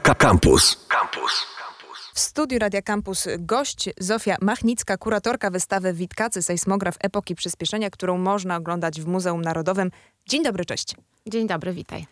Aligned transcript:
Campus. 0.00 0.86
Campus. 0.88 1.46
W 2.14 2.20
studiu 2.20 2.58
Radia 2.58 2.82
Campus 2.82 3.28
gość 3.38 3.90
Zofia 3.98 4.36
Machnicka, 4.40 4.96
kuratorka 4.96 5.50
wystawy 5.50 5.92
Witkacy 5.92 6.42
Sejsmograf 6.42 6.94
Epoki 7.00 7.34
Przyspieszenia, 7.34 7.90
którą 7.90 8.18
można 8.18 8.56
oglądać 8.56 9.00
w 9.00 9.06
Muzeum 9.06 9.42
Narodowym. 9.42 9.90
Dzień 10.28 10.42
dobry, 10.42 10.64
cześć. 10.64 10.94
Dzień 11.26 11.46
dobry, 11.46 11.72
witaj. 11.72 12.06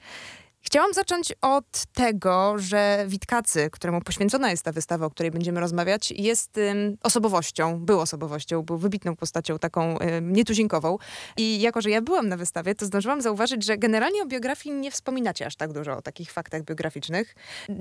Chciałam 0.65 0.93
zacząć 0.93 1.33
od 1.41 1.87
tego, 1.95 2.55
że 2.59 3.05
Witkacy, 3.09 3.71
któremu 3.73 4.01
poświęcona 4.01 4.51
jest 4.51 4.63
ta 4.63 4.73
wystawa, 4.73 5.07
o 5.07 5.11
której 5.11 5.31
będziemy 5.31 5.61
rozmawiać, 5.61 6.11
jest 6.11 6.59
ym, 6.59 6.97
osobowością, 7.03 7.81
był 7.81 8.01
osobowością, 8.01 8.63
był 8.63 8.79
wybitną 8.79 9.17
postacią, 9.17 9.59
taką 9.59 9.99
ym, 10.01 10.33
nietuzinkową. 10.33 10.99
I 11.37 11.61
jako, 11.61 11.81
że 11.81 11.91
ja 11.91 12.03
byłam 12.03 12.29
na 12.29 12.37
wystawie, 12.37 12.75
to 12.75 12.87
zdążyłam 12.87 13.23
zauważyć, 13.23 13.65
że 13.65 13.79
generalnie 13.79 14.23
o 14.23 14.27
biografii 14.27 14.75
nie 14.75 14.91
wspominacie 14.91 15.47
aż 15.47 15.57
tak 15.57 15.73
dużo 15.73 15.97
o 15.97 16.03
takich 16.03 16.33
faktach 16.33 16.63
biograficznych. 16.63 17.35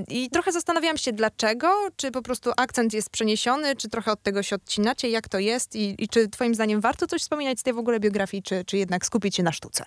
I 0.07 0.29
trochę 0.29 0.52
zastanawiałam 0.52 0.98
się, 0.98 1.13
dlaczego, 1.13 1.68
czy 1.95 2.12
po 2.12 2.21
prostu 2.21 2.52
akcent 2.57 2.93
jest 2.93 3.09
przeniesiony, 3.09 3.76
czy 3.76 3.90
trochę 3.90 4.12
od 4.12 4.23
tego 4.23 4.43
się 4.43 4.55
odcinacie, 4.55 5.09
jak 5.09 5.29
to 5.29 5.40
jest 5.40 5.76
i, 5.76 6.04
i 6.04 6.07
czy 6.07 6.27
twoim 6.27 6.55
zdaniem 6.55 6.82
warto 6.82 7.07
coś 7.07 7.21
wspominać 7.21 7.59
z 7.59 7.63
tej 7.63 7.73
w 7.73 7.77
ogóle 7.77 7.99
biografii, 7.99 8.43
czy, 8.43 8.66
czy 8.66 8.77
jednak 8.77 9.05
skupić 9.05 9.35
się 9.35 9.43
na 9.43 9.52
sztuce? 9.52 9.85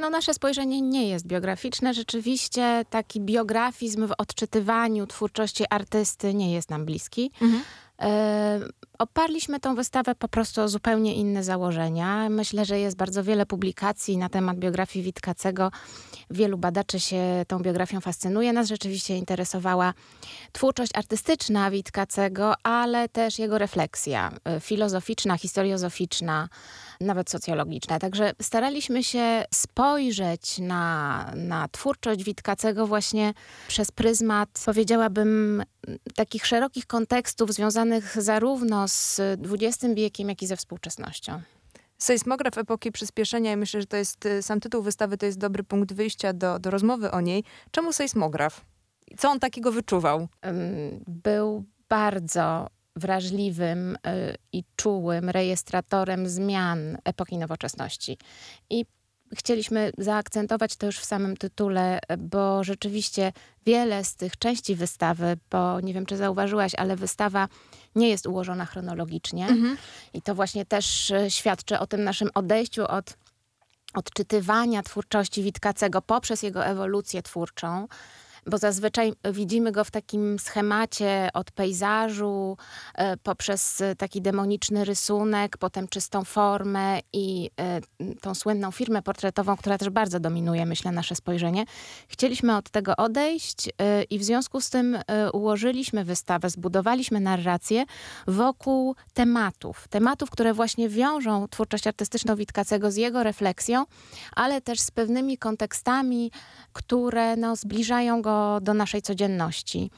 No, 0.00 0.10
nasze 0.10 0.34
spojrzenie 0.34 0.80
nie 0.80 1.08
jest 1.08 1.26
biograficzne. 1.26 1.94
Rzeczywiście 1.94 2.84
taki 2.90 3.20
biografizm 3.20 4.06
w 4.06 4.12
odczytywaniu 4.18 5.06
twórczości 5.06 5.64
artysty 5.70 6.34
nie 6.34 6.52
jest 6.52 6.70
nam 6.70 6.84
bliski. 6.84 7.30
Mhm. 7.42 7.62
E, 8.00 8.60
oparliśmy 8.98 9.60
tą 9.60 9.74
wystawę 9.74 10.14
po 10.14 10.28
prostu 10.28 10.60
o 10.60 10.68
zupełnie 10.68 11.14
inne 11.14 11.44
założenia. 11.44 12.28
Myślę, 12.28 12.64
że 12.64 12.78
jest 12.78 12.96
bardzo 12.96 13.24
wiele 13.24 13.46
publikacji 13.46 14.18
na 14.18 14.28
temat 14.28 14.58
biografii 14.58 15.04
Witkacego. 15.04 15.70
Wielu 16.30 16.58
badaczy 16.58 17.00
się 17.00 17.44
tą 17.48 17.58
biografią 17.58 18.00
fascynuje. 18.00 18.52
Nas 18.52 18.68
rzeczywiście 18.68 19.16
interesowała 19.16 19.94
twórczość 20.52 20.92
artystyczna 20.94 21.70
Witkacego, 21.70 22.54
ale 22.62 23.08
też 23.08 23.38
jego 23.38 23.58
refleksja 23.58 24.32
e, 24.44 24.60
filozoficzna, 24.60 25.36
historiozoficzna 25.38 26.48
nawet 27.00 27.30
socjologiczne. 27.30 27.98
Także 27.98 28.32
staraliśmy 28.42 29.04
się 29.04 29.44
spojrzeć 29.54 30.58
na, 30.58 31.32
na 31.36 31.68
twórczość 31.68 32.24
Witkacego 32.24 32.86
właśnie 32.86 33.34
przez 33.68 33.90
pryzmat, 33.90 34.48
powiedziałabym, 34.66 35.62
takich 36.14 36.46
szerokich 36.46 36.86
kontekstów 36.86 37.52
związanych 37.52 37.89
zarówno 38.16 38.88
z 38.88 39.20
XX 39.20 39.94
wiekiem, 39.94 40.28
jak 40.28 40.42
i 40.42 40.46
ze 40.46 40.56
współczesnością. 40.56 41.42
Sejsmograf 41.98 42.58
epoki 42.58 42.92
przyspieszenia 42.92 43.52
i 43.52 43.56
myślę, 43.56 43.80
że 43.80 43.86
to 43.86 43.96
jest 43.96 44.26
y, 44.26 44.42
sam 44.42 44.60
tytuł 44.60 44.82
wystawy, 44.82 45.16
to 45.16 45.26
jest 45.26 45.38
dobry 45.38 45.64
punkt 45.64 45.92
wyjścia 45.92 46.32
do, 46.32 46.58
do 46.58 46.70
rozmowy 46.70 47.10
o 47.10 47.20
niej. 47.20 47.44
Czemu 47.70 47.92
sejsmograf? 47.92 48.64
Co 49.18 49.30
on 49.30 49.40
takiego 49.40 49.72
wyczuwał? 49.72 50.28
Był 51.06 51.64
bardzo 51.88 52.66
wrażliwym 52.96 53.96
y, 53.96 53.98
i 54.52 54.64
czułym 54.76 55.30
rejestratorem 55.30 56.28
zmian 56.28 56.98
epoki 57.04 57.38
nowoczesności. 57.38 58.18
I 58.70 58.84
chcieliśmy 59.36 59.92
zaakcentować 59.98 60.76
to 60.76 60.86
już 60.86 60.98
w 60.98 61.04
samym 61.04 61.36
tytule, 61.36 62.00
bo 62.18 62.64
rzeczywiście 62.64 63.32
wiele 63.66 64.04
z 64.04 64.14
tych 64.14 64.36
części 64.36 64.74
wystawy, 64.74 65.36
bo 65.50 65.80
nie 65.80 65.94
wiem, 65.94 66.06
czy 66.06 66.16
zauważyłaś, 66.16 66.74
ale 66.74 66.96
wystawa 66.96 67.48
nie 67.94 68.08
jest 68.08 68.26
ułożona 68.26 68.66
chronologicznie. 68.66 69.48
Mhm. 69.48 69.76
I 70.14 70.22
to 70.22 70.34
właśnie 70.34 70.66
też 70.66 71.10
y, 71.10 71.30
świadczy 71.30 71.78
o 71.78 71.86
tym 71.86 72.04
naszym 72.04 72.30
odejściu 72.34 72.86
od 72.86 73.16
odczytywania 73.94 74.82
twórczości 74.82 75.42
Witkacego 75.42 76.02
poprzez 76.02 76.42
jego 76.42 76.64
ewolucję 76.64 77.22
twórczą 77.22 77.88
bo 78.46 78.58
zazwyczaj 78.58 79.12
widzimy 79.32 79.72
go 79.72 79.84
w 79.84 79.90
takim 79.90 80.38
schemacie 80.38 81.28
od 81.34 81.50
pejzażu, 81.50 82.56
e, 82.94 83.16
poprzez 83.16 83.82
taki 83.98 84.22
demoniczny 84.22 84.84
rysunek, 84.84 85.56
potem 85.58 85.88
czystą 85.88 86.24
formę 86.24 87.00
i 87.12 87.50
e, 87.60 87.80
tą 88.20 88.34
słynną 88.34 88.70
firmę 88.70 89.02
portretową, 89.02 89.56
która 89.56 89.78
też 89.78 89.90
bardzo 89.90 90.20
dominuje, 90.20 90.66
myślę, 90.66 90.92
nasze 90.92 91.14
spojrzenie. 91.14 91.64
Chcieliśmy 92.08 92.56
od 92.56 92.70
tego 92.70 92.96
odejść 92.96 93.68
e, 93.68 94.02
i 94.02 94.18
w 94.18 94.24
związku 94.24 94.60
z 94.60 94.70
tym 94.70 94.98
ułożyliśmy 95.32 96.04
wystawę, 96.04 96.50
zbudowaliśmy 96.50 97.20
narrację 97.20 97.84
wokół 98.26 98.94
tematów. 99.14 99.88
Tematów, 99.88 100.30
które 100.30 100.54
właśnie 100.54 100.88
wiążą 100.88 101.48
twórczość 101.48 101.86
artystyczną 101.86 102.36
Witkacego 102.36 102.90
z 102.90 102.96
jego 102.96 103.22
refleksją, 103.22 103.84
ale 104.36 104.60
też 104.60 104.80
z 104.80 104.90
pewnymi 104.90 105.38
kontekstami, 105.38 106.30
które 106.72 107.36
no, 107.36 107.56
zbliżają 107.56 108.22
go 108.22 108.29
do, 108.30 108.60
do 108.62 108.74
naszej 108.74 109.02
codzienności. 109.02 109.90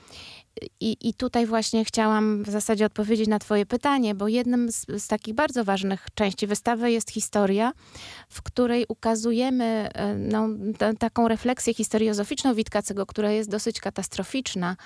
I, 0.81 0.97
I 1.00 1.15
tutaj 1.15 1.47
właśnie 1.47 1.84
chciałam 1.84 2.43
w 2.43 2.50
zasadzie 2.50 2.87
odpowiedzieć 2.87 3.28
na 3.28 3.38
Twoje 3.38 3.66
pytanie, 3.66 4.15
bo 4.15 4.28
jednym 4.28 4.72
z, 4.72 4.87
z, 4.98 5.06
takich 5.06 5.34
bardzo 5.34 5.65
ważnych 5.65 6.06
części 6.15 6.47
wystawy 6.47 6.91
jest 6.91 7.10
historia, 7.10 7.72
w 8.28 8.43
której 8.43 8.84
ukazujemy 8.88 9.88
e, 9.94 10.15
no, 10.15 10.48
taką 10.98 11.28
refleksję 11.28 11.75
historiozoficzną 11.75 12.54
Witkacego, 12.54 13.06
która 13.06 13.31
jest 13.31 13.50
dosyć 13.50 13.81
katastroficzna, 13.81 14.76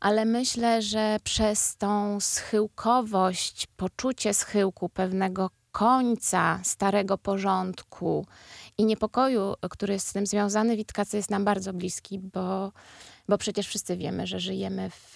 ale 0.00 0.24
myślę, 0.24 0.82
że 0.82 1.16
przez 1.24 1.76
tą 1.76 2.20
schyłkowość, 2.20 3.66
poczucie 3.76 4.34
schyłku 4.34 4.88
pewnego 4.88 5.50
końca 5.76 6.60
starego 6.62 7.18
porządku 7.18 8.26
i 8.78 8.84
niepokoju, 8.84 9.54
który 9.70 9.92
jest 9.92 10.08
z 10.08 10.12
tym 10.12 10.26
związany, 10.26 10.76
Witkacy 10.76 11.16
jest 11.16 11.30
nam 11.30 11.44
bardzo 11.44 11.72
bliski, 11.72 12.18
bo, 12.18 12.72
bo 13.28 13.38
przecież 13.38 13.68
wszyscy 13.68 13.96
wiemy, 13.96 14.26
że 14.26 14.40
żyjemy 14.40 14.90
w, 14.90 15.14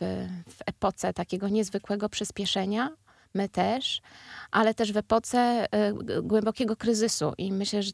w 0.49 0.63
epoce 0.67 1.13
takiego 1.13 1.49
niezwykłego 1.49 2.09
przyspieszenia, 2.09 2.91
my 3.35 3.49
też, 3.49 4.01
ale 4.51 4.75
też 4.75 4.93
w 4.93 4.97
epoce 4.97 5.67
y, 6.19 6.23
głębokiego 6.23 6.77
kryzysu. 6.77 7.33
I 7.39 7.53
myślę, 7.53 7.83
że 7.83 7.93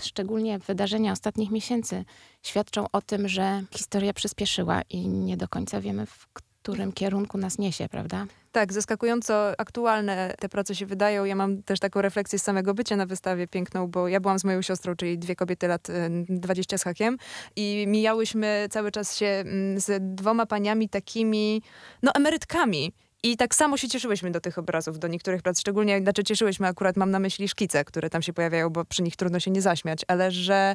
szczególnie 0.00 0.58
wydarzenia 0.58 1.12
ostatnich 1.12 1.50
miesięcy 1.50 2.04
świadczą 2.42 2.86
o 2.92 3.02
tym, 3.02 3.28
że 3.28 3.62
historia 3.70 4.12
przyspieszyła 4.12 4.82
i 4.90 5.08
nie 5.08 5.36
do 5.36 5.48
końca 5.48 5.80
wiemy, 5.80 6.06
w 6.06 6.26
którym 6.32 6.92
kierunku 6.92 7.38
nas 7.38 7.58
niesie, 7.58 7.88
prawda? 7.88 8.26
Tak, 8.52 8.72
zaskakująco 8.72 9.60
aktualne 9.60 10.34
te 10.38 10.48
prace 10.48 10.74
się 10.74 10.86
wydają. 10.86 11.24
Ja 11.24 11.34
mam 11.34 11.62
też 11.62 11.80
taką 11.80 12.02
refleksję 12.02 12.38
z 12.38 12.42
samego 12.42 12.74
bycia 12.74 12.96
na 12.96 13.06
wystawie 13.06 13.48
piękną, 13.48 13.86
bo 13.86 14.08
ja 14.08 14.20
byłam 14.20 14.38
z 14.38 14.44
moją 14.44 14.62
siostrą, 14.62 14.96
czyli 14.96 15.18
dwie 15.18 15.36
kobiety 15.36 15.68
lat 15.68 15.88
20 16.28 16.78
z 16.78 16.84
hakiem 16.84 17.16
i 17.56 17.84
mijałyśmy 17.88 18.66
cały 18.70 18.90
czas 18.90 19.16
się 19.16 19.26
mm, 19.26 19.80
z 19.80 20.14
dwoma 20.14 20.46
paniami 20.46 20.88
takimi, 20.88 21.62
no 22.02 22.12
emerytkami. 22.14 22.92
I 23.24 23.36
tak 23.36 23.54
samo 23.54 23.76
się 23.76 23.88
cieszyłyśmy 23.88 24.30
do 24.30 24.40
tych 24.40 24.58
obrazów, 24.58 24.98
do 24.98 25.08
niektórych 25.08 25.42
prac, 25.42 25.60
szczególnie, 25.60 26.00
znaczy 26.00 26.24
cieszyłyśmy, 26.24 26.66
akurat 26.66 26.96
mam 26.96 27.10
na 27.10 27.18
myśli 27.18 27.48
szkice, 27.48 27.84
które 27.84 28.10
tam 28.10 28.22
się 28.22 28.32
pojawiają, 28.32 28.70
bo 28.70 28.84
przy 28.84 29.02
nich 29.02 29.16
trudno 29.16 29.40
się 29.40 29.50
nie 29.50 29.62
zaśmiać, 29.62 30.00
ale 30.08 30.30
że 30.30 30.74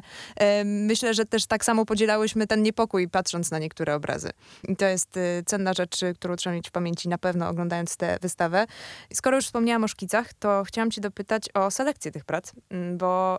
myślę, 0.64 1.14
że 1.14 1.24
też 1.24 1.46
tak 1.46 1.64
samo 1.64 1.84
podzielałyśmy 1.84 2.46
ten 2.46 2.62
niepokój, 2.62 3.08
patrząc 3.08 3.50
na 3.50 3.58
niektóre 3.58 3.94
obrazy. 3.94 4.30
I 4.68 4.76
to 4.76 4.84
jest 4.84 5.16
e, 5.16 5.42
cenna 5.46 5.74
rzecz, 5.74 6.00
którą 6.14 6.36
trzeba 6.36 6.54
mieć 6.54 6.68
w 6.68 6.72
pamięci 6.72 7.08
na 7.08 7.18
pewno, 7.18 7.48
oglądając 7.48 7.96
tę 7.96 8.18
wystawę. 8.22 8.66
Skoro 9.12 9.36
już 9.36 9.44
wspomniałam 9.44 9.84
o 9.84 9.88
szkicach, 9.88 10.34
to 10.34 10.62
chciałam 10.66 10.90
cię 10.90 11.00
dopytać 11.00 11.44
o 11.54 11.70
selekcję 11.70 12.12
tych 12.12 12.24
prac, 12.24 12.52
bo 12.96 13.38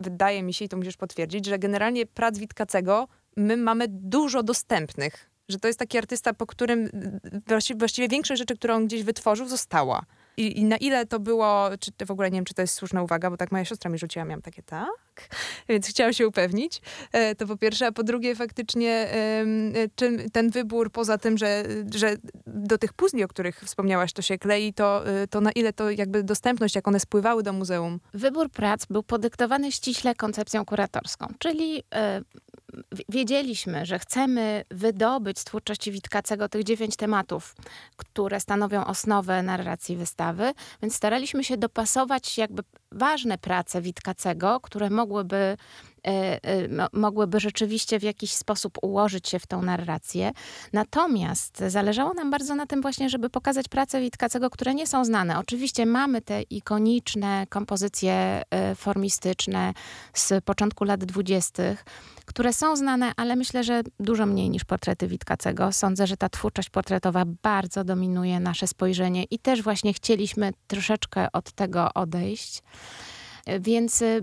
wydaje 0.00 0.42
mi 0.42 0.54
się, 0.54 0.64
i 0.64 0.68
to 0.68 0.76
musisz 0.76 0.96
potwierdzić, 0.96 1.46
że 1.46 1.58
generalnie 1.58 2.06
prac 2.06 2.38
Witkacego 2.38 3.08
my 3.36 3.56
mamy 3.56 3.86
dużo 3.88 4.42
dostępnych 4.42 5.35
że 5.48 5.58
to 5.58 5.68
jest 5.68 5.78
taki 5.78 5.98
artysta, 5.98 6.34
po 6.34 6.46
którym 6.46 6.90
właściwie, 7.46 7.78
właściwie 7.78 8.08
większość 8.08 8.38
rzeczy, 8.38 8.56
którą 8.56 8.74
on 8.74 8.86
gdzieś 8.86 9.02
wytworzył, 9.02 9.48
została. 9.48 10.02
I, 10.36 10.60
I, 10.60 10.64
na 10.64 10.76
ile 10.76 11.06
to 11.06 11.20
było, 11.20 11.70
czy 11.80 12.06
w 12.06 12.10
ogóle 12.10 12.30
nie 12.30 12.38
wiem, 12.38 12.44
czy 12.44 12.54
to 12.54 12.62
jest 12.62 12.74
słuszna 12.74 13.02
uwaga, 13.02 13.30
bo 13.30 13.36
tak 13.36 13.52
moja 13.52 13.64
siostra 13.64 13.90
mi 13.90 13.98
rzuciła, 13.98 14.24
miałam 14.24 14.42
takie 14.42 14.62
tak, 14.62 15.28
więc 15.68 15.88
chciałam 15.88 16.12
się 16.12 16.28
upewnić. 16.28 16.80
E, 17.12 17.34
to 17.34 17.46
po 17.46 17.56
pierwsze, 17.56 17.86
a 17.86 17.92
po 17.92 18.02
drugie 18.02 18.34
faktycznie 18.34 18.90
e, 18.90 19.44
czym 19.94 20.30
ten 20.30 20.50
wybór, 20.50 20.92
poza 20.92 21.18
tym, 21.18 21.38
że, 21.38 21.64
że 21.94 22.16
do 22.46 22.78
tych 22.78 22.92
puzli, 22.92 23.24
o 23.24 23.28
których 23.28 23.60
wspomniałaś, 23.60 24.12
to 24.12 24.22
się 24.22 24.38
klei, 24.38 24.72
to, 24.72 25.08
e, 25.08 25.26
to 25.26 25.40
na 25.40 25.52
ile 25.52 25.72
to 25.72 25.90
jakby 25.90 26.22
dostępność, 26.22 26.74
jak 26.74 26.88
one 26.88 27.00
spływały 27.00 27.42
do 27.42 27.52
muzeum? 27.52 28.00
Wybór 28.14 28.50
prac 28.50 28.86
był 28.86 29.02
podyktowany 29.02 29.72
ściśle 29.72 30.14
koncepcją 30.14 30.64
kuratorską, 30.64 31.26
czyli 31.38 31.82
wiedzieliśmy, 33.08 33.86
że 33.86 33.98
chcemy 33.98 34.64
wydobyć 34.70 35.38
z 35.38 35.44
twórczości 35.44 35.92
Witkacego 35.92 36.48
tych 36.48 36.64
dziewięć 36.64 36.96
tematów, 36.96 37.54
które 37.96 38.40
stanowią 38.40 38.84
osnowę 38.84 39.42
narracji 39.42 39.96
wystawy, 39.96 40.52
więc 40.82 40.94
staraliśmy 40.94 41.44
się 41.44 41.56
dopasować 41.56 42.38
jakby 42.38 42.62
ważne 42.92 43.38
prace 43.38 43.82
Witkacego, 43.82 44.60
które 44.60 44.90
mogłyby 44.90 45.56
mogłyby 46.92 47.40
rzeczywiście 47.40 47.98
w 47.98 48.02
jakiś 48.02 48.32
sposób 48.32 48.78
ułożyć 48.82 49.28
się 49.28 49.38
w 49.38 49.46
tą 49.46 49.62
narrację. 49.62 50.32
Natomiast 50.72 51.62
zależało 51.68 52.14
nam 52.14 52.30
bardzo 52.30 52.54
na 52.54 52.66
tym 52.66 52.82
właśnie, 52.82 53.10
żeby 53.10 53.30
pokazać 53.30 53.68
prace 53.68 54.00
Witkacego, 54.00 54.50
które 54.50 54.74
nie 54.74 54.86
są 54.86 55.04
znane. 55.04 55.38
Oczywiście 55.38 55.86
mamy 55.86 56.22
te 56.22 56.42
ikoniczne 56.42 57.46
kompozycje 57.48 58.42
formistyczne 58.76 59.74
z 60.14 60.44
początku 60.44 60.84
lat 60.84 61.04
dwudziestych, 61.04 61.84
które 62.24 62.52
są 62.52 62.76
znane, 62.76 63.12
ale 63.16 63.36
myślę, 63.36 63.64
że 63.64 63.82
dużo 64.00 64.26
mniej 64.26 64.50
niż 64.50 64.64
portrety 64.64 65.08
Witkacego. 65.08 65.72
Sądzę, 65.72 66.06
że 66.06 66.16
ta 66.16 66.28
twórczość 66.28 66.70
portretowa 66.70 67.24
bardzo 67.42 67.84
dominuje 67.84 68.40
nasze 68.40 68.66
spojrzenie 68.66 69.24
i 69.24 69.38
też 69.38 69.62
właśnie 69.62 69.92
chcieliśmy 69.92 70.52
troszeczkę 70.66 71.32
od 71.32 71.52
tego 71.52 71.94
odejść. 71.94 72.62
Więc 73.60 74.02
y, 74.02 74.22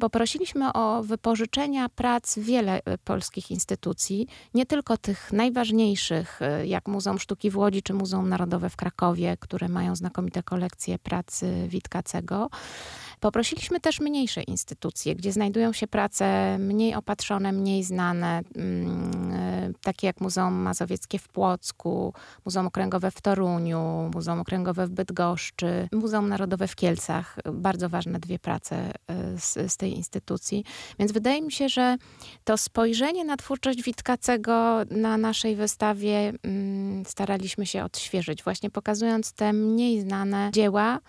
poprosiliśmy 0.00 0.72
o 0.72 1.02
wypożyczenia 1.02 1.88
prac 1.88 2.38
wiele 2.38 2.78
y, 2.78 2.82
polskich 3.04 3.50
instytucji, 3.50 4.28
nie 4.54 4.66
tylko 4.66 4.96
tych 4.96 5.32
najważniejszych, 5.32 6.40
y, 6.62 6.66
jak 6.66 6.88
Muzeum 6.88 7.18
Sztuki 7.18 7.50
w 7.50 7.56
Łodzi 7.56 7.82
czy 7.82 7.94
Muzeum 7.94 8.28
Narodowe 8.28 8.70
w 8.70 8.76
Krakowie, 8.76 9.36
które 9.40 9.68
mają 9.68 9.96
znakomite 9.96 10.42
kolekcje 10.42 10.98
pracy 10.98 11.66
Witkacego, 11.68 12.50
Poprosiliśmy 13.20 13.80
też 13.80 14.00
mniejsze 14.00 14.42
instytucje, 14.42 15.14
gdzie 15.14 15.32
znajdują 15.32 15.72
się 15.72 15.86
prace 15.86 16.56
mniej 16.58 16.94
opatrzone, 16.94 17.52
mniej 17.52 17.82
znane, 17.82 18.40
mm, 18.56 19.32
e, 19.32 19.72
takie 19.82 20.06
jak 20.06 20.20
Muzeum 20.20 20.54
Mazowieckie 20.54 21.18
w 21.18 21.28
Płocku, 21.28 22.14
Muzeum 22.44 22.66
Okręgowe 22.66 23.10
w 23.10 23.20
Toruniu, 23.20 24.10
Muzeum 24.14 24.40
Okręgowe 24.40 24.86
w 24.86 24.90
Bydgoszczy, 24.90 25.88
Muzeum 25.92 26.28
Narodowe 26.28 26.68
w 26.68 26.76
Kielcach. 26.76 27.36
Bardzo 27.52 27.88
ważne 27.88 28.18
dwie 28.18 28.38
prace 28.38 28.76
e, 28.76 29.38
z, 29.38 29.72
z 29.72 29.76
tej 29.76 29.96
instytucji. 29.96 30.64
Więc 30.98 31.12
wydaje 31.12 31.42
mi 31.42 31.52
się, 31.52 31.68
że 31.68 31.96
to 32.44 32.56
spojrzenie 32.56 33.24
na 33.24 33.36
twórczość 33.36 33.82
Witkacego 33.82 34.82
na 34.90 35.18
naszej 35.18 35.56
wystawie 35.56 36.32
mm, 36.42 37.04
staraliśmy 37.06 37.66
się 37.66 37.84
odświeżyć, 37.84 38.42
właśnie 38.42 38.70
pokazując 38.70 39.32
te 39.32 39.52
mniej 39.52 40.00
znane 40.00 40.50
dzieła, 40.52 41.00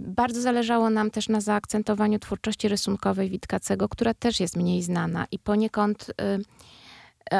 bardzo 0.00 0.40
zależało 0.40 0.90
nam 0.90 1.10
też 1.10 1.28
na 1.28 1.40
zaakcentowaniu 1.40 2.18
twórczości 2.18 2.68
rysunkowej 2.68 3.30
Witkacego, 3.30 3.88
która 3.88 4.14
też 4.14 4.40
jest 4.40 4.56
mniej 4.56 4.82
znana 4.82 5.26
i 5.30 5.38
poniekąd 5.38 6.12
E, 6.20 6.38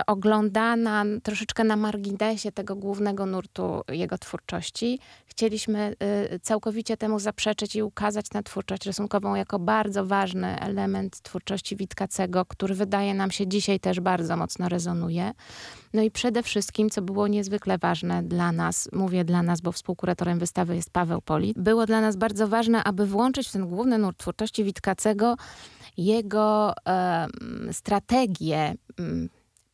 oglądana 0.07 1.05
troszeczkę 1.23 1.65
na 1.65 1.77
marginesie 1.77 2.53
tego 2.53 2.77
głównego 2.77 3.27
nurtu 3.27 3.83
jego 3.89 4.19
twórczości. 4.19 4.99
Chcieliśmy 5.27 5.95
e, 5.99 6.41
całkowicie 6.41 6.97
temu 6.97 7.19
zaprzeczyć 7.19 7.77
i 7.77 7.83
ukazać 7.83 8.29
tę 8.29 8.43
twórczość 8.43 8.87
rysunkową 8.87 9.35
jako 9.35 9.59
bardzo 9.59 10.07
ważny 10.07 10.61
element 10.61 11.21
twórczości 11.23 11.77
Witkacego, 11.77 12.45
który 12.45 12.75
wydaje 12.75 13.15
nam 13.15 13.31
się 13.31 13.47
dzisiaj 13.47 13.81
też 13.81 14.01
bardzo 14.01 14.37
mocno 14.37 14.69
rezonuje. 14.69 15.33
No 15.95 16.03
i 16.03 16.11
przede 16.11 16.43
wszystkim, 16.43 16.91
co 16.91 17.03
było 17.03 17.29
niezwykle 17.29 17.79
ważne 17.79 18.23
dla 18.23 18.53
nas, 18.53 18.89
mówię 18.93 19.25
dla 19.25 19.43
nas, 19.43 19.61
bo 19.61 19.73
współkuratorem 19.73 20.39
wystawy 20.39 20.77
jest 20.77 20.91
Paweł 20.91 21.21
Polit, 21.21 21.59
było 21.59 21.87
dla 21.87 22.01
nas 22.01 22.17
bardzo 22.17 22.49
ważne, 22.49 22.85
aby 22.85 23.07
włączyć 23.07 23.49
w 23.49 23.53
ten 23.53 23.69
główny 23.69 23.99
nurt 23.99 24.19
twórczości 24.19 24.65
Witkacego 24.65 25.37
jego 25.97 26.75
e, 26.89 27.29
strategię 27.73 28.75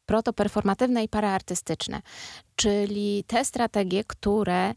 protoperformatywne 0.07 1.05
i 1.05 1.09
paraartystyczne, 1.09 2.03
czyli 2.57 3.25
te 3.27 3.45
strategie, 3.45 4.05
które 4.05 4.75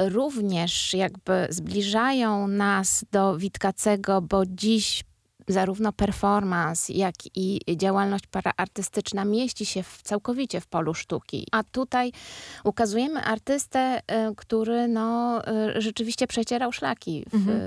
również 0.00 0.94
jakby 0.94 1.46
zbliżają 1.50 2.48
nas 2.48 3.04
do 3.12 3.38
Witkacego, 3.38 4.22
bo 4.22 4.46
dziś 4.46 5.04
zarówno 5.48 5.92
performance, 5.92 6.92
jak 6.92 7.14
i 7.34 7.60
działalność 7.76 8.26
paraartystyczna 8.26 9.24
mieści 9.24 9.66
się 9.66 9.82
w, 9.82 10.02
całkowicie 10.02 10.60
w 10.60 10.66
polu 10.66 10.94
sztuki. 10.94 11.46
A 11.52 11.62
tutaj 11.62 12.12
ukazujemy 12.64 13.24
artystę, 13.24 14.00
y, 14.30 14.34
który 14.36 14.88
no, 14.88 15.42
y, 15.76 15.80
rzeczywiście 15.80 16.26
przecierał 16.26 16.72
szlaki 16.72 17.24
w, 17.30 17.34
mhm. 17.34 17.58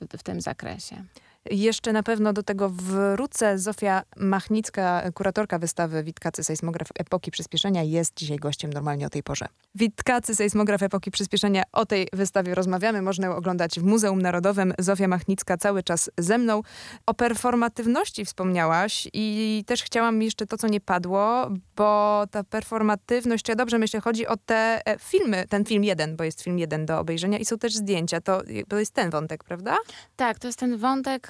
w, 0.00 0.18
w 0.18 0.22
tym 0.22 0.40
zakresie. 0.40 1.04
Jeszcze 1.50 1.92
na 1.92 2.02
pewno 2.02 2.32
do 2.32 2.42
tego 2.42 2.70
wrócę. 2.70 3.58
Zofia 3.58 4.02
Machnicka, 4.16 5.02
kuratorka 5.14 5.58
wystawy 5.58 6.04
Witkacy 6.04 6.44
Sejsmograf 6.44 6.88
Epoki 6.98 7.30
Przyspieszenia 7.30 7.82
jest 7.82 8.16
dzisiaj 8.16 8.36
gościem 8.36 8.72
normalnie 8.72 9.06
o 9.06 9.10
tej 9.10 9.22
porze. 9.22 9.46
Witkacy 9.74 10.34
Sejsmograf 10.34 10.82
Epoki 10.82 11.10
Przyspieszenia. 11.10 11.62
O 11.72 11.86
tej 11.86 12.08
wystawie 12.12 12.54
rozmawiamy. 12.54 13.02
Można 13.02 13.26
ją 13.26 13.36
oglądać 13.36 13.80
w 13.80 13.82
Muzeum 13.82 14.22
Narodowym. 14.22 14.74
Zofia 14.78 15.08
Machnicka 15.08 15.56
cały 15.56 15.82
czas 15.82 16.10
ze 16.18 16.38
mną. 16.38 16.62
O 17.06 17.14
performatywności 17.14 18.24
wspomniałaś 18.24 19.08
i 19.12 19.64
też 19.66 19.82
chciałam 19.82 20.22
jeszcze 20.22 20.46
to, 20.46 20.56
co 20.56 20.68
nie 20.68 20.80
padło, 20.80 21.50
bo 21.76 22.24
ta 22.30 22.44
performatywność, 22.44 23.48
ja 23.48 23.54
dobrze 23.54 23.78
myślę, 23.78 24.00
chodzi 24.00 24.26
o 24.26 24.36
te 24.36 24.80
e, 24.86 24.98
filmy, 24.98 25.44
ten 25.48 25.64
film 25.64 25.84
jeden, 25.84 26.16
bo 26.16 26.24
jest 26.24 26.42
film 26.42 26.58
jeden 26.58 26.86
do 26.86 26.98
obejrzenia 26.98 27.38
i 27.38 27.44
są 27.44 27.58
też 27.58 27.74
zdjęcia. 27.74 28.20
To, 28.20 28.42
to 28.68 28.78
jest 28.78 28.94
ten 28.94 29.10
wątek, 29.10 29.44
prawda? 29.44 29.76
Tak, 30.16 30.38
to 30.38 30.48
jest 30.48 30.58
ten 30.58 30.76
wątek 30.76 31.28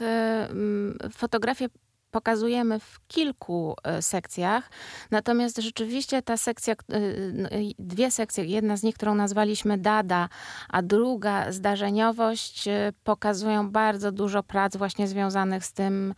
fotografię 1.13 1.69
pokazujemy 2.11 2.81
w 2.81 3.01
kilku 3.09 3.77
y, 3.99 4.03
sekcjach, 4.03 4.71
natomiast 5.11 5.59
rzeczywiście 5.59 6.23
ta 6.23 6.37
sekcja, 6.37 6.75
y, 6.75 7.33
no, 7.35 7.49
dwie 7.79 8.11
sekcje, 8.11 8.45
jedna 8.45 8.77
z 8.77 8.83
nich, 8.83 8.95
którą 8.95 9.15
nazwaliśmy 9.15 9.79
Dada, 9.79 10.29
a 10.69 10.83
druga 10.83 11.53
Zdarzeniowość, 11.53 12.69
pokazują 13.05 13.71
bardzo 13.71 14.13
dużo 14.13 14.43
prac 14.43 14.77
właśnie 14.77 15.09
związanych 15.09 15.65
z 15.65 15.73
tym 15.73 16.15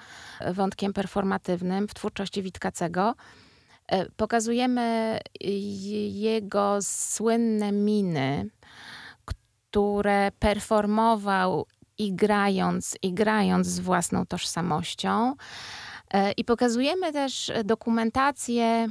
wątkiem 0.52 0.92
performatywnym 0.92 1.88
w 1.88 1.94
twórczości 1.94 2.42
Witkacego. 2.42 3.14
Pokazujemy 4.16 5.18
jego 6.10 6.78
słynne 6.82 7.72
miny, 7.72 8.50
które 9.24 10.30
performował 10.38 11.66
i 12.00 12.12
grając, 12.12 12.98
i 13.02 13.14
grając 13.14 13.66
z 13.66 13.80
własną 13.80 14.26
tożsamością. 14.26 15.34
E, 16.10 16.32
I 16.32 16.44
pokazujemy 16.44 17.12
też 17.12 17.52
dokumentację 17.64 18.88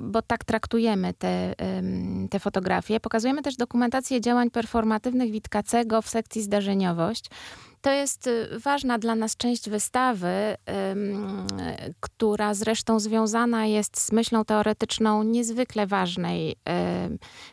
bo 0.00 0.22
tak 0.22 0.44
traktujemy 0.44 1.14
te, 1.14 1.54
te 2.30 2.38
fotografie. 2.38 3.00
Pokazujemy 3.00 3.42
też 3.42 3.56
dokumentację 3.56 4.20
działań 4.20 4.50
performatywnych 4.50 5.30
Witkacego 5.30 6.02
w 6.02 6.08
sekcji 6.08 6.42
zdarzeniowość. 6.42 7.30
To 7.80 7.92
jest 7.92 8.26
y, 8.26 8.58
ważna 8.58 8.98
dla 8.98 9.14
nas 9.14 9.36
część 9.36 9.70
wystawy, 9.70 10.28
która 12.00 12.54
zresztą 12.54 13.00
związana 13.00 13.66
jest 13.66 14.00
z 14.00 14.12
myślą 14.12 14.44
teoretyczną 14.44 15.22
niezwykle 15.22 15.86
ważnej 15.86 16.56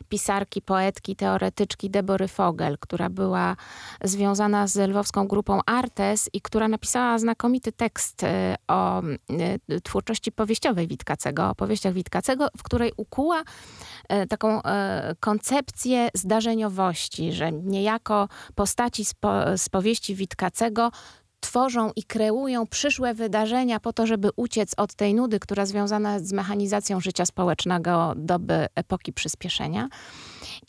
pisarki, 0.08 0.62
poetki, 0.62 1.16
teoretyczki 1.16 1.90
Debory 1.90 2.28
Fogel, 2.28 2.78
która 2.80 3.10
była 3.10 3.56
związana 4.04 4.66
z 4.66 4.90
lwowską 4.90 5.28
grupą 5.28 5.60
Artes 5.66 6.30
i 6.32 6.40
która 6.40 6.68
napisała 6.68 7.18
znakomity 7.18 7.72
tekst 7.72 8.22
y, 8.22 8.26
o 8.68 9.02
y, 9.70 9.80
twórczości 9.80 10.32
powieściowej 10.32 10.88
Witkacego, 10.88 11.50
o 11.50 11.54
powieściach 11.54 11.92
Witkacego, 11.92 12.48
w 12.58 12.62
której 12.62 12.92
ukuła 12.96 13.42
taką 14.28 14.60
koncepcję 15.20 16.08
zdarzeniowości, 16.14 17.32
że 17.32 17.52
niejako 17.52 18.28
postaci 18.54 19.04
z, 19.04 19.14
z 19.56 19.68
powieści 19.68 20.15
Witkacego 20.16 20.90
tworzą 21.40 21.90
i 21.96 22.02
kreują 22.02 22.66
przyszłe 22.66 23.14
wydarzenia 23.14 23.80
po 23.80 23.92
to, 23.92 24.06
żeby 24.06 24.30
uciec 24.36 24.72
od 24.76 24.94
tej 24.94 25.14
nudy, 25.14 25.40
która 25.40 25.66
związana 25.66 26.14
jest 26.14 26.28
z 26.28 26.32
mechanizacją 26.32 27.00
życia 27.00 27.26
społecznego 27.26 28.12
doby 28.16 28.66
epoki 28.74 29.12
przyspieszenia. 29.12 29.88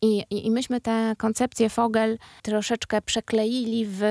I, 0.01 0.24
i, 0.30 0.46
i 0.46 0.51
myśmy 0.51 0.82
tę 0.82 1.13
koncepcję 1.18 1.70
Fogel 1.70 2.18
troszeczkę 2.44 3.01
przekleili 3.01 3.86
w 3.86 4.01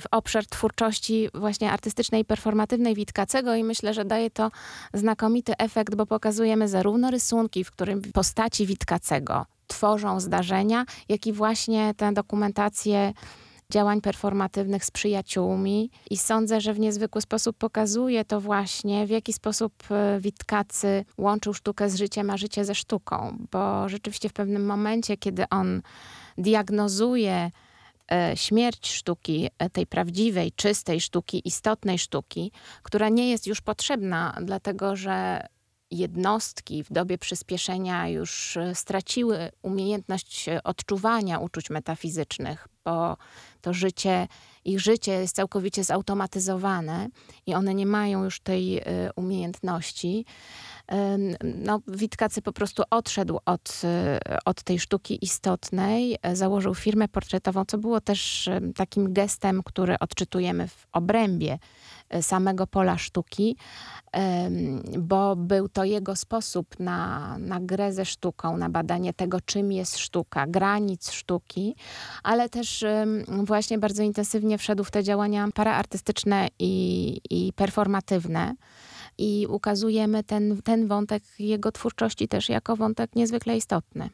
w 0.00 0.06
obszar 0.10 0.46
twórczości 0.46 1.28
właśnie 1.34 1.72
artystycznej 1.72 2.22
i 2.22 2.24
performatywnej 2.24 2.94
Witkacego 2.94 3.54
i 3.54 3.64
myślę, 3.64 3.94
że 3.94 4.04
daje 4.04 4.30
to 4.30 4.50
znakomity 4.94 5.56
efekt, 5.58 5.94
bo 5.94 6.06
pokazujemy 6.06 6.68
zarówno 6.68 7.10
rysunki, 7.10 7.64
w 7.64 7.70
którym 7.70 8.02
postaci 8.02 8.66
Witkacego 8.66 9.46
tworzą 9.66 10.20
zdarzenia, 10.20 10.84
jak 11.08 11.26
i 11.26 11.32
właśnie 11.32 11.94
tę 11.96 12.12
dokumentację 12.12 13.12
działań 13.70 14.00
performatywnych 14.00 14.84
z 14.84 14.90
przyjaciółmi 14.90 15.90
i 16.10 16.16
sądzę, 16.16 16.60
że 16.60 16.74
w 16.74 16.78
niezwykły 16.78 17.20
sposób 17.20 17.56
pokazuje 17.56 18.24
to 18.24 18.40
właśnie, 18.40 19.06
w 19.06 19.10
jaki 19.10 19.32
sposób 19.32 19.72
e, 19.90 20.20
Witkacy 20.20 21.04
łączył 21.18 21.54
sztukę 21.54 21.90
z 21.90 21.96
życiem, 21.96 22.30
a 22.30 22.36
życie 22.36 22.64
ze 22.64 22.74
sztuką, 22.74 23.36
bo 23.50 23.88
rzeczywiście 23.88 24.28
w 24.28 24.32
pewnym 24.32 24.66
momencie, 24.66 25.16
kiedy 25.16 25.48
on 25.50 25.82
diagnozuje 26.38 27.50
e, 28.12 28.36
śmierć 28.36 28.92
sztuki, 28.92 29.48
e, 29.58 29.70
tej 29.70 29.86
prawdziwej, 29.86 30.52
czystej 30.52 31.00
sztuki, 31.00 31.48
istotnej 31.48 31.98
sztuki, 31.98 32.52
która 32.82 33.08
nie 33.08 33.30
jest 33.30 33.46
już 33.46 33.60
potrzebna, 33.60 34.38
dlatego 34.42 34.96
że 34.96 35.46
jednostki 35.98 36.84
w 36.84 36.92
dobie 36.92 37.18
przyspieszenia 37.18 38.08
już 38.08 38.58
straciły 38.74 39.50
umiejętność 39.62 40.46
odczuwania 40.64 41.38
uczuć 41.38 41.70
metafizycznych, 41.70 42.68
bo 42.84 43.16
to 43.60 43.72
życie, 43.72 44.28
ich 44.64 44.80
życie 44.80 45.12
jest 45.12 45.36
całkowicie 45.36 45.84
zautomatyzowane 45.84 47.08
i 47.46 47.54
one 47.54 47.74
nie 47.74 47.86
mają 47.86 48.24
już 48.24 48.40
tej 48.40 48.82
umiejętności. 49.16 50.24
No, 51.42 51.80
Witkacy 51.88 52.42
po 52.42 52.52
prostu 52.52 52.82
odszedł 52.90 53.38
od, 53.44 53.80
e, 53.84 54.38
od 54.44 54.62
tej 54.62 54.78
sztuki 54.78 55.18
istotnej, 55.24 56.16
e, 56.22 56.36
założył 56.36 56.74
firmę 56.74 57.08
portretową, 57.08 57.64
co 57.64 57.78
było 57.78 58.00
też 58.00 58.50
takim 58.76 59.12
gestem, 59.12 59.62
który 59.62 59.98
odczytujemy 59.98 60.68
w 60.68 60.86
obrębie 60.92 61.52
e, 61.52 61.58
samego 62.20 62.66
pola 62.66 62.98
sztuki, 62.98 63.56
bo 64.98 65.36
był 65.36 65.68
to 65.68 65.84
jego 65.84 66.16
sposób 66.16 66.80
na, 66.80 67.38
na 67.38 67.60
grę 67.60 67.92
ze 67.92 68.04
sztuką, 68.04 68.56
na 68.56 68.68
badanie 68.68 69.14
tego, 69.14 69.40
czym 69.40 69.72
jest 69.72 69.98
sztuka, 69.98 70.46
granic 70.46 71.10
sztuki, 71.10 71.76
ale 72.22 72.48
też 72.48 72.84
właśnie 73.26 73.78
bardzo 73.78 74.02
intensywnie 74.02 74.58
wszedł 74.58 74.84
w 74.84 74.90
te 74.90 75.02
działania 75.02 75.48
paraartystyczne 75.54 76.48
i, 76.58 77.20
i 77.30 77.52
performatywne 77.52 78.54
i 79.18 79.46
ukazujemy 79.50 80.24
ten, 80.24 80.62
ten 80.62 80.88
wątek 80.88 81.22
jego 81.38 81.72
twórczości 81.72 82.28
też 82.28 82.48
jako 82.48 82.76
wątek 82.76 83.16
niezwykle 83.16 83.56
istotny. 83.56 84.10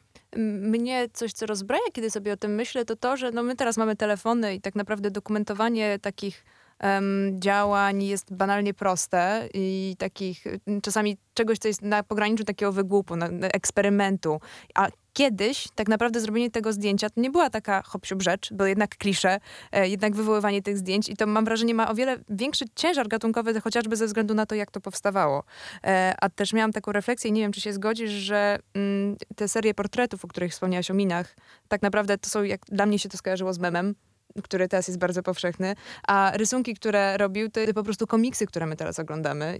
Mnie 0.61 1.09
coś, 1.13 1.33
co 1.33 1.45
rozbraja, 1.45 1.83
kiedy 1.93 2.11
sobie 2.11 2.33
o 2.33 2.37
tym 2.37 2.55
myślę, 2.55 2.85
to 2.85 2.95
to, 2.95 3.17
że 3.17 3.31
no 3.31 3.43
my 3.43 3.55
teraz 3.55 3.77
mamy 3.77 3.95
telefony 3.95 4.55
i 4.55 4.61
tak 4.61 4.75
naprawdę 4.75 5.11
dokumentowanie 5.11 5.99
takich 5.99 6.45
um, 6.83 7.41
działań 7.41 8.03
jest 8.03 8.33
banalnie 8.33 8.73
proste 8.73 9.49
i 9.53 9.95
takich 9.97 10.43
czasami 10.81 11.17
czegoś, 11.33 11.57
co 11.57 11.67
jest 11.67 11.81
na 11.81 12.03
pograniczu 12.03 12.43
takiego 12.43 12.71
wygłupu, 12.71 13.15
na, 13.15 13.27
na 13.27 13.47
eksperymentu. 13.47 14.39
A 14.75 14.87
kiedyś 15.13 15.67
tak 15.75 15.87
naprawdę 15.87 16.19
zrobienie 16.19 16.51
tego 16.51 16.73
zdjęcia 16.73 17.09
to 17.09 17.21
nie 17.21 17.29
była 17.29 17.49
taka 17.49 17.81
hop 17.81 18.05
rzecz, 18.19 18.53
bo 18.53 18.65
jednak 18.65 18.97
klisze, 18.97 19.39
e, 19.71 19.89
jednak 19.89 20.15
wywoływanie 20.15 20.61
tych 20.61 20.77
zdjęć 20.77 21.09
i 21.09 21.15
to 21.15 21.27
mam 21.27 21.45
wrażenie 21.45 21.73
ma 21.73 21.89
o 21.89 21.95
wiele 21.95 22.17
większy 22.29 22.65
ciężar 22.75 23.07
gatunkowy, 23.07 23.61
chociażby 23.61 23.95
ze 23.95 24.05
względu 24.05 24.33
na 24.33 24.45
to, 24.45 24.55
jak 24.55 24.71
to 24.71 24.81
powstawało. 24.81 25.43
E, 25.83 26.15
a 26.21 26.29
też 26.29 26.53
miałam 26.53 26.73
taką 26.73 26.91
refleksję 26.91 27.29
i 27.29 27.33
nie 27.33 27.41
wiem, 27.41 27.51
czy 27.51 27.61
się 27.61 27.73
zgodzisz, 27.73 28.11
że 28.11 28.59
mm, 28.73 29.17
te 29.35 29.47
serie 29.47 29.73
portretów, 29.73 30.25
o 30.25 30.27
których 30.27 30.51
wspomniałaś 30.51 30.91
o 30.91 30.93
minach, 30.93 31.35
tak 31.67 31.81
naprawdę 31.81 32.17
to 32.17 32.29
są, 32.29 32.43
jak 32.43 32.61
dla 32.65 32.85
mnie 32.85 32.99
się 32.99 33.09
to 33.09 33.17
skojarzyło 33.17 33.53
z 33.53 33.59
memem, 33.59 33.95
który 34.43 34.67
teraz 34.67 34.87
jest 34.87 34.99
bardzo 34.99 35.23
powszechny, 35.23 35.75
a 36.07 36.31
rysunki, 36.35 36.73
które 36.73 37.17
robił, 37.17 37.49
to 37.49 37.61
po 37.75 37.83
prostu 37.83 38.07
komiksy, 38.07 38.47
które 38.47 38.65
my 38.65 38.75
teraz 38.75 38.99
oglądamy, 38.99 39.59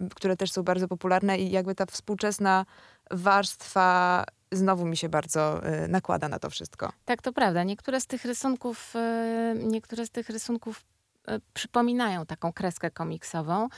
yy, 0.00 0.08
które 0.08 0.36
też 0.36 0.52
są 0.52 0.62
bardzo 0.62 0.88
popularne 0.88 1.38
i 1.38 1.50
jakby 1.50 1.74
ta 1.74 1.86
współczesna 1.86 2.66
warstwa 3.10 4.24
znowu 4.52 4.86
mi 4.86 4.96
się 4.96 5.08
bardzo 5.08 5.60
yy, 5.80 5.88
nakłada 5.88 6.28
na 6.28 6.38
to 6.38 6.50
wszystko. 6.50 6.92
Tak, 7.04 7.22
to 7.22 7.32
prawda. 7.32 7.64
Niektóre 7.64 8.00
z 8.00 8.06
tych 8.06 8.24
rysunków, 8.24 8.94
yy, 8.94 9.64
niektóre 9.64 10.06
z 10.06 10.10
tych 10.10 10.28
rysunków 10.28 10.84
y, 11.30 11.40
przypominają 11.54 12.26
taką 12.26 12.52
kreskę 12.52 12.90
komiksową. 12.90 13.68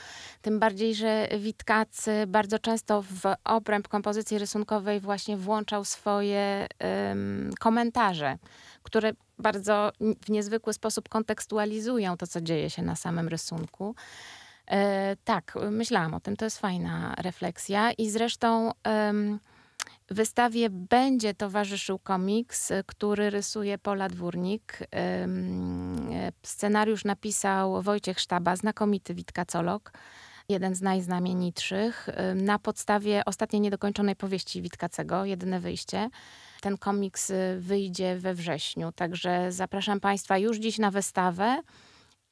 Tym 0.41 0.59
bardziej, 0.59 0.95
że 0.95 1.27
Witkacy 1.39 2.11
bardzo 2.27 2.59
często 2.59 3.01
w 3.01 3.21
obręb 3.43 3.87
kompozycji 3.87 4.37
rysunkowej 4.37 4.99
właśnie 4.99 5.37
włączał 5.37 5.85
swoje 5.85 6.67
um, 6.79 7.51
komentarze, 7.59 8.37
które 8.83 9.13
bardzo 9.39 9.91
w 10.25 10.29
niezwykły 10.29 10.73
sposób 10.73 11.09
kontekstualizują 11.09 12.17
to, 12.17 12.27
co 12.27 12.41
dzieje 12.41 12.69
się 12.69 12.81
na 12.81 12.95
samym 12.95 13.27
rysunku. 13.27 13.95
E, 14.67 15.15
tak, 15.23 15.53
myślałam 15.71 16.13
o 16.13 16.19
tym, 16.19 16.35
to 16.35 16.45
jest 16.45 16.59
fajna 16.59 17.15
refleksja 17.17 17.91
i 17.91 18.09
zresztą 18.09 18.71
wystawie 20.09 20.69
będzie 20.69 21.33
towarzyszył 21.33 21.99
komiks, 21.99 22.71
który 22.85 23.29
rysuje 23.29 23.77
Pola 23.77 24.09
Dwórnik. 24.09 24.79
Scenariusz 26.43 27.05
napisał 27.05 27.81
Wojciech 27.81 28.19
Sztaba, 28.19 28.55
znakomity 28.55 29.13
witkacolog, 29.13 29.91
jeden 30.49 30.75
z 30.75 30.81
najznamienitszych, 30.81 32.09
na 32.35 32.59
podstawie 32.59 33.25
ostatniej 33.25 33.61
niedokończonej 33.61 34.15
powieści 34.15 34.61
Witkacego, 34.61 35.25
Jedyne 35.25 35.59
Wyjście. 35.59 36.09
Ten 36.61 36.77
komiks 36.77 37.29
y, 37.29 37.57
wyjdzie 37.59 38.17
we 38.17 38.33
wrześniu, 38.33 38.91
także 38.91 39.51
zapraszam 39.51 39.99
Państwa 39.99 40.37
już 40.37 40.57
dziś 40.57 40.77
na 40.77 40.91
wystawę 40.91 41.61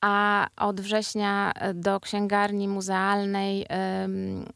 a 0.06 0.48
od 0.58 0.82
września 0.82 1.52
e, 1.56 1.74
do 1.74 2.00
księgarni 2.00 2.68
muzealnej, 2.68 3.66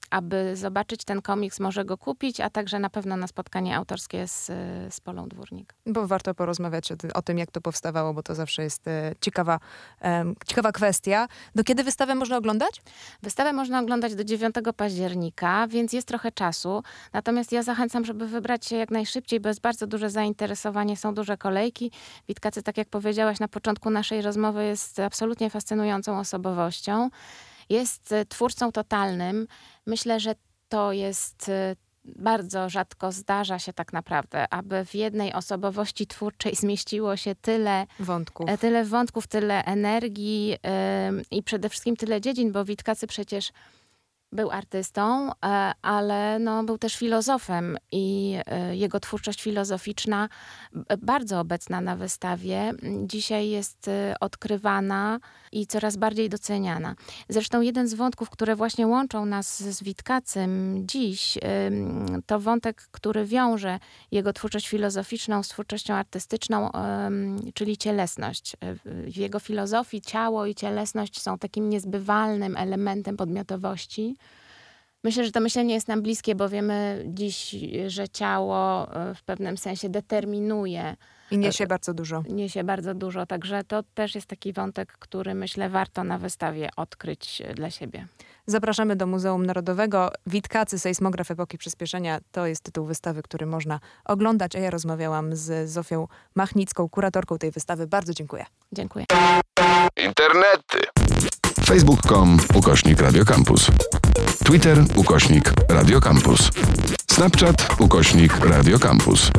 aby 0.09 0.55
zobaczyć 0.55 1.03
ten 1.03 1.21
komiks, 1.21 1.59
może 1.59 1.85
go 1.85 1.97
kupić, 1.97 2.39
a 2.39 2.49
także 2.49 2.79
na 2.79 2.89
pewno 2.89 3.17
na 3.17 3.27
spotkanie 3.27 3.77
autorskie 3.77 4.27
z, 4.27 4.45
z 4.93 4.99
Polą 4.99 5.27
Dwórnik. 5.27 5.73
Bo 5.85 6.07
warto 6.07 6.33
porozmawiać 6.33 6.91
o, 6.91 6.95
o 7.13 7.21
tym, 7.21 7.37
jak 7.37 7.51
to 7.51 7.61
powstawało, 7.61 8.13
bo 8.13 8.23
to 8.23 8.35
zawsze 8.35 8.63
jest 8.63 8.87
e, 8.87 9.13
ciekawa, 9.21 9.59
ciekawa 10.45 10.71
kwestia. 10.71 11.27
Do 11.55 11.63
kiedy 11.63 11.83
wystawę 11.83 12.15
można 12.15 12.37
oglądać? 12.37 12.81
Wystawę 13.23 13.53
można 13.53 13.79
oglądać 13.79 14.15
do 14.15 14.23
9 14.23 14.55
października, 14.77 15.67
więc 15.67 15.93
jest 15.93 16.07
trochę 16.07 16.31
czasu. 16.31 16.83
Natomiast 17.13 17.51
ja 17.51 17.63
zachęcam, 17.63 18.05
żeby 18.05 18.27
wybrać 18.27 18.65
się 18.65 18.75
jak 18.75 18.91
najszybciej, 18.91 19.39
bo 19.39 19.49
jest 19.49 19.61
bardzo 19.61 19.87
duże 19.87 20.09
zainteresowanie, 20.09 20.97
są 20.97 21.13
duże 21.13 21.37
kolejki. 21.37 21.91
Witkacy, 22.27 22.63
tak 22.63 22.77
jak 22.77 22.89
powiedziałaś 22.89 23.39
na 23.39 23.47
początku 23.47 23.89
naszej 23.89 24.21
rozmowy, 24.21 24.65
jest 24.65 24.99
absolutnie 24.99 25.38
absolutnie 25.39 25.49
fascynującą 25.49 26.19
osobowością. 26.19 27.09
Jest 27.69 28.11
e, 28.11 28.25
twórcą 28.25 28.71
totalnym. 28.71 29.47
Myślę, 29.85 30.19
że 30.19 30.35
to 30.69 30.91
jest 30.91 31.49
e, 31.49 31.75
bardzo 32.05 32.69
rzadko 32.69 33.11
zdarza 33.11 33.59
się 33.59 33.73
tak 33.73 33.93
naprawdę, 33.93 34.53
aby 34.53 34.85
w 34.85 34.95
jednej 34.95 35.33
osobowości 35.33 36.07
twórczej 36.07 36.55
zmieściło 36.63 37.17
się 37.17 37.35
tyle 37.35 37.87
wątków, 37.99 38.49
e, 38.49 38.57
tyle, 38.57 38.85
wątków, 38.85 39.27
tyle 39.27 39.65
energii 39.65 40.47
yy, 40.47 40.57
i 41.31 41.43
przede 41.43 41.69
wszystkim 41.69 41.95
tyle 41.95 42.21
dziedzin, 42.21 42.51
bo 42.51 42.65
Witkacy 42.65 43.07
przecież 43.07 43.51
był 44.31 44.51
artystą, 44.51 45.31
e, 45.31 45.33
ale 45.81 46.39
no, 46.39 46.63
był 46.63 46.77
też 46.77 46.95
filozofem 46.95 47.77
i 47.91 48.35
e, 48.45 48.75
jego 48.75 48.99
twórczość 48.99 49.41
filozoficzna, 49.43 50.29
bardzo 50.97 51.39
obecna 51.39 51.81
na 51.81 51.95
wystawie, 51.95 52.71
dzisiaj 53.03 53.49
jest 53.49 53.87
e, 53.87 54.15
odkrywana 54.19 55.19
i 55.51 55.67
coraz 55.67 55.97
bardziej 55.97 56.29
doceniana. 56.29 56.95
Zresztą 57.29 57.61
jeden 57.61 57.87
z 57.87 57.93
wątków, 57.93 58.29
które 58.29 58.55
właśnie 58.55 58.87
łączą 58.87 59.25
nas 59.25 59.63
z 59.63 59.83
Witkacym 59.83 60.83
dziś, 60.87 61.37
to 62.25 62.39
wątek, 62.39 62.87
który 62.91 63.25
wiąże 63.25 63.79
jego 64.11 64.33
twórczość 64.33 64.67
filozoficzną 64.67 65.43
z 65.43 65.47
twórczością 65.47 65.93
artystyczną, 65.93 66.69
czyli 67.53 67.77
cielesność. 67.77 68.57
W 68.85 69.17
jego 69.17 69.39
filozofii 69.39 70.01
ciało 70.01 70.45
i 70.45 70.55
cielesność 70.55 71.21
są 71.21 71.37
takim 71.37 71.69
niezbywalnym 71.69 72.57
elementem 72.57 73.17
podmiotowości. 73.17 74.15
Myślę, 75.03 75.25
że 75.25 75.31
to 75.31 75.39
myślenie 75.39 75.73
jest 75.73 75.87
nam 75.87 76.01
bliskie, 76.01 76.35
bo 76.35 76.49
wiemy 76.49 77.05
dziś, 77.07 77.55
że 77.87 78.09
ciało 78.09 78.87
e, 78.95 79.15
w 79.15 79.23
pewnym 79.23 79.57
sensie 79.57 79.89
determinuje. 79.89 80.95
I 81.31 81.37
niesie 81.37 81.67
bardzo 81.67 81.93
dużo. 81.93 82.23
Niesie 82.29 82.63
bardzo 82.63 82.93
dużo, 82.93 83.25
także 83.25 83.63
to 83.63 83.83
też 83.93 84.15
jest 84.15 84.27
taki 84.27 84.53
wątek, 84.53 84.91
który 84.99 85.35
myślę 85.35 85.69
warto 85.69 86.03
na 86.03 86.17
wystawie 86.17 86.69
odkryć 86.75 87.41
e, 87.45 87.53
dla 87.53 87.69
siebie. 87.71 88.07
Zapraszamy 88.45 88.95
do 88.95 89.07
Muzeum 89.07 89.45
Narodowego. 89.45 90.11
Witkacy, 90.27 90.79
sejsmograf 90.79 91.31
epoki 91.31 91.57
przyspieszenia 91.57 92.19
to 92.31 92.45
jest 92.45 92.63
tytuł 92.63 92.85
wystawy, 92.85 93.23
który 93.23 93.45
można 93.45 93.79
oglądać, 94.05 94.55
a 94.55 94.59
ja 94.59 94.69
rozmawiałam 94.69 95.35
z 95.35 95.69
Zofią 95.69 96.07
Machnicką, 96.35 96.89
kuratorką 96.89 97.37
tej 97.37 97.51
wystawy. 97.51 97.87
Bardzo 97.87 98.13
dziękuję. 98.13 98.45
Dziękuję. 98.71 99.05
Internety. 99.97 100.79
Facebook.com 101.65 102.37
ukośnik 102.53 103.01
Radiocampus. 103.01 103.67
Twitter 104.45 104.77
ukośnik 104.95 105.53
Radiocampus. 105.69 106.49
Snapchat 107.11 107.67
ukośnik 107.79 108.45
Radiocampus. 108.45 109.31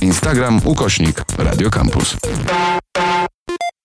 Instagram 0.00 0.60
ukośnik 0.64 1.24
Radiocampus. 1.38 2.16